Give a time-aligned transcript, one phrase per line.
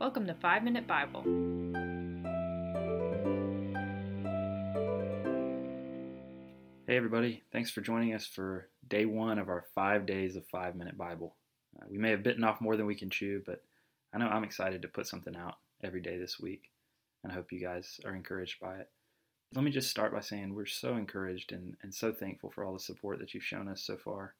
[0.00, 1.20] Welcome to 5 Minute Bible.
[6.86, 7.42] Hey, everybody.
[7.52, 11.36] Thanks for joining us for day one of our five days of 5 Minute Bible.
[11.76, 13.62] Uh, we may have bitten off more than we can chew, but
[14.14, 16.70] I know I'm excited to put something out every day this week,
[17.22, 18.88] and I hope you guys are encouraged by it.
[19.54, 22.72] Let me just start by saying we're so encouraged and, and so thankful for all
[22.72, 24.34] the support that you've shown us so far.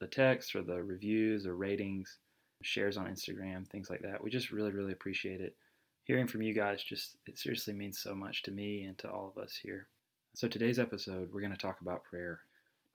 [0.00, 2.16] The texts or the reviews or ratings,
[2.62, 4.22] shares on Instagram, things like that.
[4.22, 5.56] We just really, really appreciate it.
[6.04, 9.32] Hearing from you guys just, it seriously means so much to me and to all
[9.34, 9.88] of us here.
[10.34, 12.40] So today's episode, we're going to talk about prayer.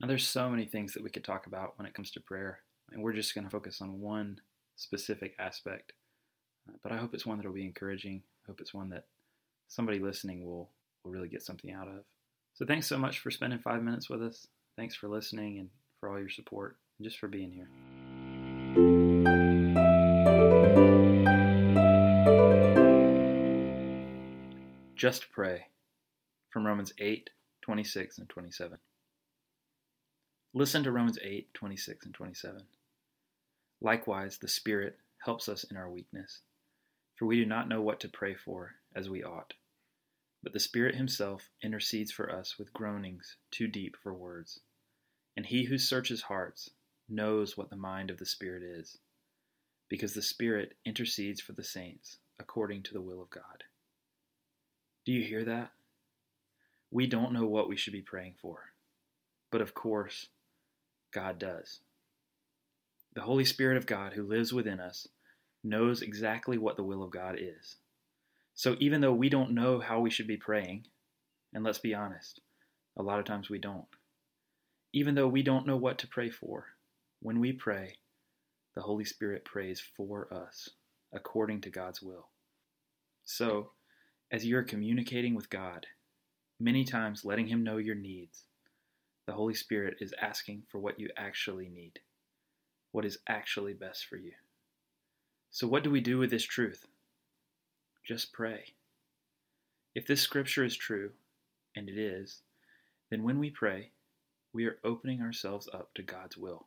[0.02, 2.59] Now, there's so many things that we could talk about when it comes to prayer,
[2.91, 4.39] and we're just going to focus on one
[4.76, 5.94] specific aspect.
[6.67, 8.23] Uh, but I hope it's one that will be encouraging.
[8.45, 9.05] I hope it's one that
[9.67, 10.70] somebody listening will,
[11.03, 12.03] will really get something out of.
[12.55, 14.48] So thanks so much for spending five minutes with us.
[14.75, 15.70] Thanks for listening and
[16.00, 17.70] for all your support and just for being here.
[25.03, 25.66] Just pray
[26.50, 27.30] from Romans 8,
[27.61, 28.78] 26 and 27.
[30.53, 32.61] Listen to Romans 8, 26 and 27.
[33.81, 36.39] Likewise, the Spirit helps us in our weakness,
[37.16, 39.55] for we do not know what to pray for as we ought.
[40.41, 44.61] But the Spirit Himself intercedes for us with groanings too deep for words.
[45.35, 46.69] And He who searches hearts
[47.09, 49.00] knows what the mind of the Spirit is,
[49.89, 53.66] because the Spirit intercedes for the saints according to the will of God.
[55.06, 55.72] Do you hear that?
[56.92, 58.59] We don't know what we should be praying for,
[59.52, 60.28] but of course,
[61.12, 61.82] God does.
[63.14, 65.08] The Holy Spirit of God who lives within us
[65.64, 67.78] knows exactly what the will of God is.
[68.56, 70.86] So even though we don't know how we should be praying,
[71.54, 72.42] and let's be honest,
[72.98, 73.86] a lot of times we don't,
[74.94, 76.68] even though we don't know what to pray for,
[77.20, 77.98] when we pray,
[78.76, 80.70] the Holy Spirit prays for us
[81.12, 82.30] according to God's will.
[83.26, 83.72] So,
[84.34, 85.86] as you're communicating with God,
[86.59, 88.45] many times letting Him know your needs,
[89.28, 92.00] the Holy Spirit is asking for what you actually need,
[92.91, 94.31] what is actually best for you.
[95.52, 96.88] So, what do we do with this truth?
[98.03, 98.74] Just pray.
[99.94, 101.12] If this scripture is true,
[101.75, 102.41] and it is,
[103.12, 103.91] then when we pray,
[104.52, 106.66] we are opening ourselves up to God's will.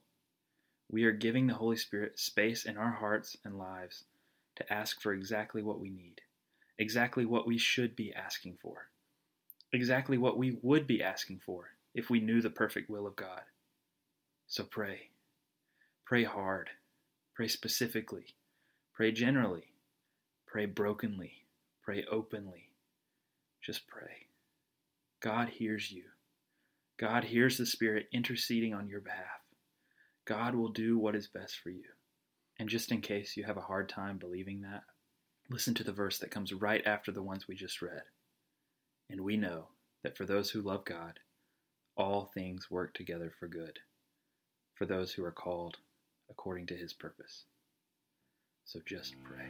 [0.89, 4.05] We are giving the Holy Spirit space in our hearts and lives
[4.55, 6.21] to ask for exactly what we need
[6.79, 8.89] exactly what we should be asking for,
[9.73, 13.43] exactly what we would be asking for if we knew the perfect will of God.
[14.47, 15.11] So pray.
[16.05, 16.71] Pray hard.
[17.35, 18.37] Pray specifically.
[18.95, 19.73] Pray generally.
[20.47, 21.45] Pray brokenly.
[21.83, 22.71] Pray openly.
[23.63, 24.27] Just pray.
[25.21, 26.05] God hears you.
[26.99, 29.43] God hears the Spirit interceding on your behalf.
[30.25, 31.85] God will do what is best for you.
[32.59, 34.85] And just in case you have a hard time believing that,
[35.49, 38.03] Listen to the verse that comes right after the ones we just read.
[39.09, 39.69] And we know
[40.03, 41.21] that for those who love God,
[41.97, 43.79] all things work together for good,
[44.75, 45.77] for those who are called
[46.29, 47.45] according to his purpose.
[48.65, 49.47] So just pray.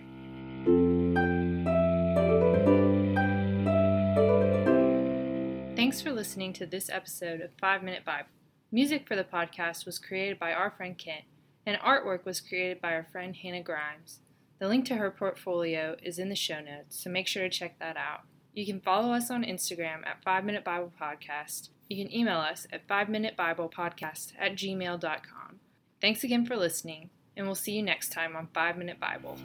[5.76, 8.28] Thanks for listening to this episode of 5 Minute Bible.
[8.70, 11.24] Music for the podcast was created by our friend Kent,
[11.64, 14.20] and artwork was created by our friend Hannah Grimes.
[14.58, 17.78] The link to her portfolio is in the show notes, so make sure to check
[17.78, 18.20] that out.
[18.54, 21.68] You can follow us on Instagram at 5 Minute Bible Podcast.
[21.88, 25.60] You can email us at 5 Minute Bible Podcast at gmail.com.
[26.00, 29.36] Thanks again for listening, and we'll see you next time on 5 Minute Bible.